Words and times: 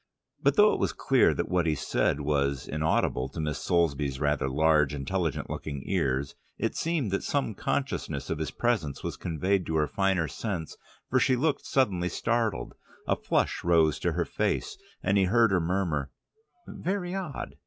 But 0.41 0.55
though 0.55 0.73
it 0.73 0.79
was 0.79 0.93
clear 0.93 1.31
that 1.35 1.47
what 1.47 1.67
he 1.67 1.75
said 1.75 2.21
was 2.21 2.67
inaudible 2.67 3.29
to 3.29 3.39
Miss 3.39 3.59
Soulsby's 3.63 4.19
rather 4.19 4.49
large 4.49 4.95
intelligent 4.95 5.47
looking 5.47 5.83
ears, 5.85 6.33
it 6.57 6.75
seemed 6.75 7.11
that 7.11 7.21
some 7.21 7.53
consciousness 7.53 8.31
of 8.31 8.39
his 8.39 8.49
presence 8.49 9.03
was 9.03 9.15
conveyed 9.15 9.63
to 9.67 9.75
her 9.75 9.85
finer 9.85 10.27
sense, 10.27 10.75
for 11.11 11.19
she 11.19 11.35
looked 11.35 11.67
suddenly 11.67 12.09
startled, 12.09 12.73
a 13.07 13.15
flush 13.15 13.63
rose 13.63 13.99
to 13.99 14.13
her 14.13 14.25
face, 14.25 14.75
and 15.03 15.19
he 15.19 15.25
heard 15.25 15.51
her 15.51 15.59
murmur, 15.61 16.09
"Very 16.67 17.13
odd. 17.13 17.53